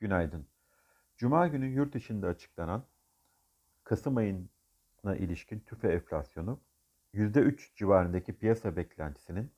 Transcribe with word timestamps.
Günaydın. 0.00 0.46
Cuma 1.16 1.46
günü 1.46 1.66
yurt 1.66 1.96
içinde 1.96 2.26
açıklanan 2.26 2.84
Kasım 3.84 4.16
ayına 4.16 5.16
ilişkin 5.18 5.60
tüfe 5.60 5.92
enflasyonu 5.92 6.60
%3 7.14 7.76
civarındaki 7.76 8.38
piyasa 8.38 8.76
beklentisinin 8.76 9.52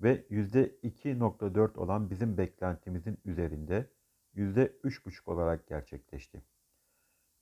ve 0.00 0.26
%2.4 0.30 1.78
olan 1.78 2.10
bizim 2.10 2.38
beklentimizin 2.38 3.18
üzerinde 3.24 3.90
%3.5 4.36 5.30
olarak 5.30 5.66
gerçekleşti. 5.66 6.42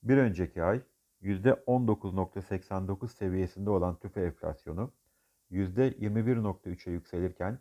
Bir 0.02 0.16
önceki 0.16 0.62
ay 0.62 0.82
%19.89 1.22 3.08
seviyesinde 3.08 3.70
olan 3.70 3.98
tüfe 3.98 4.22
enflasyonu 4.22 4.92
%21.3'e 5.50 6.92
yükselirken 6.92 7.58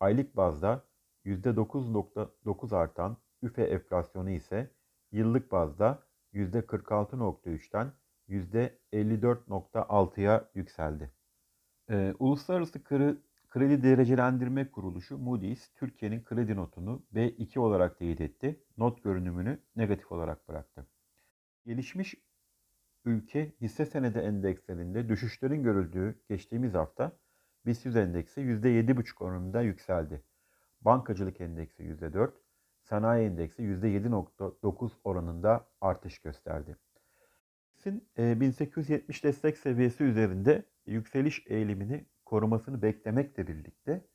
aylık 0.00 0.36
bazda 0.36 0.84
%9.9 1.24 2.76
artan 2.76 3.16
üfe 3.44 3.62
enflasyonu 3.62 4.30
ise 4.30 4.70
yıllık 5.12 5.52
bazda 5.52 6.02
%46.3'ten 6.34 7.92
%54.6'ya 8.28 10.50
yükseldi. 10.54 11.10
Ee, 11.90 12.14
Uluslararası 12.18 12.84
Kredi, 12.84 13.18
Kredi 13.48 13.82
Derecelendirme 13.82 14.70
Kuruluşu 14.70 15.18
Moody's 15.18 15.68
Türkiye'nin 15.74 16.24
kredi 16.24 16.56
notunu 16.56 17.02
B2 17.14 17.58
olarak 17.58 17.98
teyit 17.98 18.20
etti. 18.20 18.64
Not 18.76 19.04
görünümünü 19.04 19.58
negatif 19.76 20.12
olarak 20.12 20.48
bıraktı. 20.48 20.86
Gelişmiş 21.66 22.14
ülke 23.04 23.52
hisse 23.60 23.86
senedi 23.86 24.18
endekslerinde 24.18 25.08
düşüşlerin 25.08 25.62
görüldüğü 25.62 26.20
geçtiğimiz 26.28 26.74
hafta 26.74 27.18
BIST 27.66 27.86
100 27.86 27.96
endeksi 27.96 28.40
%7,5 28.40 29.24
oranında 29.24 29.62
yükseldi. 29.62 30.22
Bankacılık 30.80 31.40
endeksi 31.40 31.82
%4, 31.82 32.32
sanayi 32.84 33.26
endeksi 33.26 33.62
%7.9 33.62 34.90
oranında 35.04 35.68
artış 35.80 36.18
gösterdi. 36.18 36.76
BIST'in 37.74 38.08
1870 38.16 39.24
destek 39.24 39.58
seviyesi 39.58 40.04
üzerinde 40.04 40.64
yükseliş 40.86 41.44
eğilimini 41.46 42.06
korumasını 42.24 42.82
beklemekle 42.82 43.46
birlikte 43.46 44.06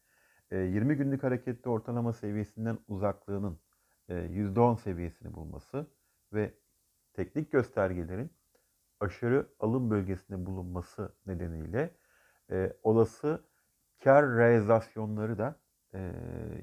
20 0.52 0.95
günlük 0.95 1.23
hareketli 1.23 1.70
ortalama 1.70 2.14
seviyesinden 2.14 2.78
uzaklığının 2.88 3.59
%10 4.09 4.78
seviyesini 4.78 5.34
bulması 5.34 5.88
ve 6.34 6.53
teknik 7.14 7.52
göstergelerin 7.52 8.31
aşırı 9.00 9.50
alım 9.59 9.90
bölgesinde 9.90 10.45
bulunması 10.45 11.16
nedeniyle 11.25 11.95
olası 12.84 13.44
kar 14.03 14.38
realizasyonları 14.38 15.38
da 15.38 15.59
e, 15.94 16.12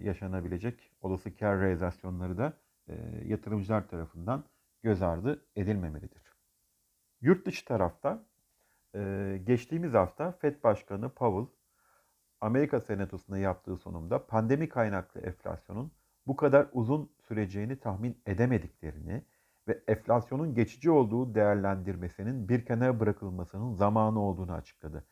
yaşanabilecek 0.02 0.92
olası 1.00 1.36
kar 1.36 1.60
realizasyonları 1.60 2.38
da 2.38 2.52
e, 2.88 2.94
yatırımcılar 3.24 3.88
tarafından 3.88 4.44
göz 4.82 5.02
ardı 5.02 5.46
edilmemelidir. 5.56 6.22
Yurt 7.20 7.46
dışı 7.46 7.64
tarafta 7.64 8.24
e, 8.94 9.40
geçtiğimiz 9.44 9.94
hafta 9.94 10.32
FED 10.32 10.62
Başkanı 10.62 11.08
Powell 11.08 11.54
Amerika 12.40 12.80
Senatosu'nda 12.80 13.38
yaptığı 13.38 13.76
sunumda 13.76 14.26
pandemi 14.26 14.68
kaynaklı 14.68 15.20
enflasyonun 15.20 15.92
bu 16.26 16.36
kadar 16.36 16.66
uzun 16.72 17.12
süreceğini 17.28 17.80
tahmin 17.80 18.22
edemediklerini 18.26 19.24
ve 19.68 19.82
enflasyonun 19.88 20.54
geçici 20.54 20.90
olduğu 20.90 21.34
değerlendirmesinin 21.34 22.48
bir 22.48 22.64
kenara 22.64 23.00
bırakılmasının 23.00 23.72
zamanı 23.72 24.20
olduğunu 24.20 24.52
açıkladı. 24.52 25.04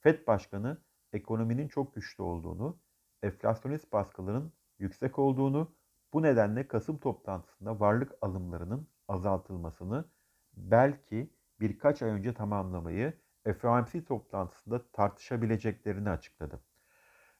FED 0.00 0.26
Başkanı 0.26 0.78
ekonominin 1.12 1.68
çok 1.68 1.94
güçlü 1.94 2.22
olduğunu 2.22 2.78
enflasyonist 3.22 3.92
baskıların 3.92 4.52
yüksek 4.78 5.18
olduğunu, 5.18 5.72
bu 6.12 6.22
nedenle 6.22 6.68
Kasım 6.68 6.98
toplantısında 6.98 7.80
varlık 7.80 8.12
alımlarının 8.22 8.88
azaltılmasını 9.08 10.04
belki 10.56 11.30
birkaç 11.60 12.02
ay 12.02 12.10
önce 12.10 12.34
tamamlamayı 12.34 13.12
FOMC 13.54 14.04
toplantısında 14.04 14.82
tartışabileceklerini 14.92 16.10
açıkladı. 16.10 16.60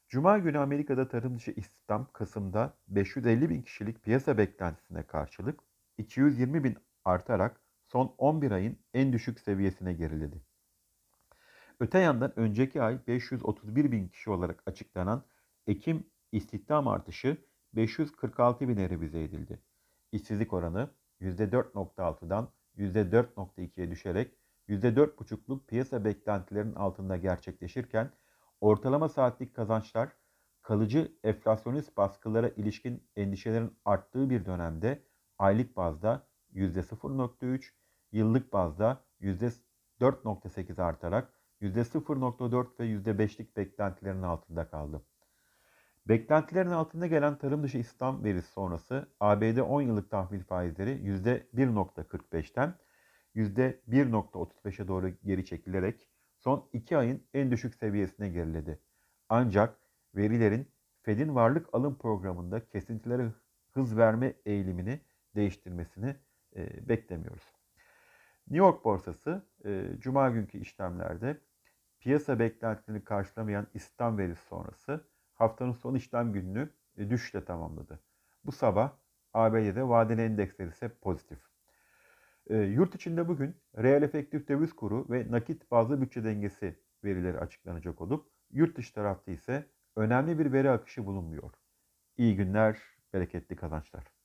Cuma 0.09 0.37
günü 0.37 0.59
Amerika'da 0.59 1.07
tarım 1.07 1.37
dışı 1.37 1.51
istihdam 1.51 2.07
Kasım'da 2.13 2.77
550 2.87 3.49
bin 3.49 3.61
kişilik 3.61 4.03
piyasa 4.03 4.37
beklentisine 4.37 5.03
karşılık 5.03 5.59
220 5.97 6.63
bin 6.63 6.77
artarak 7.05 7.61
son 7.87 8.15
11 8.17 8.51
ayın 8.51 8.79
en 8.93 9.13
düşük 9.13 9.39
seviyesine 9.39 9.93
geriledi. 9.93 10.41
Öte 11.79 11.99
yandan 11.99 12.39
önceki 12.39 12.81
ay 12.81 12.99
531 13.07 13.91
bin 13.91 14.07
kişi 14.07 14.29
olarak 14.29 14.63
açıklanan 14.65 15.23
Ekim 15.67 16.03
istihdam 16.31 16.87
artışı 16.87 17.37
546 17.73 18.67
bine 18.67 18.89
revize 18.89 19.23
edildi. 19.23 19.61
İşsizlik 20.11 20.53
oranı 20.53 20.89
%4.6'dan 21.21 22.49
%4.2'ye 22.77 23.91
düşerek 23.91 24.33
%4.5'luk 24.69 25.65
piyasa 25.67 26.05
beklentilerinin 26.05 26.75
altında 26.75 27.17
gerçekleşirken 27.17 28.11
ortalama 28.61 29.09
saatlik 29.09 29.55
kazançlar 29.55 30.09
kalıcı 30.61 31.11
enflasyonist 31.23 31.97
baskılara 31.97 32.49
ilişkin 32.49 33.03
endişelerin 33.15 33.77
arttığı 33.85 34.29
bir 34.29 34.45
dönemde 34.45 35.03
aylık 35.37 35.77
bazda 35.77 36.27
%0.3, 36.53 37.71
yıllık 38.11 38.53
bazda 38.53 39.03
%4.8 39.21 40.81
artarak 40.81 41.33
%0.4 41.61 42.79
ve 42.79 42.85
%5'lik 42.85 43.57
beklentilerin 43.57 44.21
altında 44.21 44.69
kaldı. 44.69 45.03
Beklentilerin 46.09 46.69
altında 46.69 47.07
gelen 47.07 47.37
tarım 47.37 47.63
dışı 47.63 47.77
istihdam 47.77 48.23
verisi 48.23 48.51
sonrası 48.51 49.07
ABD 49.19 49.57
10 49.57 49.81
yıllık 49.81 50.11
tahvil 50.11 50.43
faizleri 50.43 50.91
%1.45'ten 50.91 52.73
%1.35'e 53.35 54.87
doğru 54.87 55.09
geri 55.09 55.45
çekilerek 55.45 56.07
son 56.37 56.69
2 56.73 56.97
ayın 56.97 57.23
en 57.33 57.51
düşük 57.51 57.75
seviyesine 57.75 58.29
geriledi. 58.29 58.79
Ancak 59.29 59.77
verilerin 60.15 60.71
Fed'in 61.01 61.35
varlık 61.35 61.73
alım 61.73 61.97
programında 61.97 62.67
kesintilere 62.67 63.31
hız 63.73 63.97
verme 63.97 64.33
eğilimini 64.45 64.99
değiştirmesini 65.35 66.15
e, 66.55 66.89
beklemiyoruz. 66.89 67.53
New 68.47 68.65
York 68.65 68.85
borsası 68.85 69.45
e, 69.65 69.85
cuma 69.99 70.29
günkü 70.29 70.57
işlemlerde 70.57 71.41
piyasa 71.99 72.39
beklentilerini 72.39 73.03
karşılamayan 73.03 73.67
istihdam 73.73 74.17
verisi 74.17 74.47
sonrası 74.47 75.07
haftanın 75.37 75.73
son 75.73 75.95
işlem 75.95 76.33
gününü 76.33 76.69
e, 76.97 77.09
düşüşle 77.09 77.45
tamamladı. 77.45 77.99
Bu 78.45 78.51
sabah 78.51 78.97
ABD'de 79.33 79.87
vadeli 79.89 80.21
endeksler 80.21 80.67
ise 80.67 80.89
pozitif. 81.01 81.39
E, 82.47 82.57
yurt 82.57 82.95
içinde 82.95 83.27
bugün 83.27 83.55
reel 83.77 84.01
efektif 84.01 84.47
döviz 84.47 84.73
kuru 84.73 85.09
ve 85.09 85.31
nakit 85.31 85.71
bazlı 85.71 86.01
bütçe 86.01 86.23
dengesi 86.23 86.79
verileri 87.03 87.39
açıklanacak 87.39 88.01
olup 88.01 88.29
yurt 88.51 88.77
dışı 88.77 88.93
tarafta 88.93 89.31
ise 89.31 89.65
önemli 89.95 90.39
bir 90.39 90.53
veri 90.53 90.69
akışı 90.69 91.05
bulunmuyor. 91.05 91.51
İyi 92.17 92.35
günler, 92.35 92.81
bereketli 93.13 93.55
kazançlar. 93.55 94.16